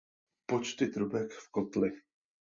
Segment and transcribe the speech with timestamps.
[0.45, 1.91] Počty trubek v kotli.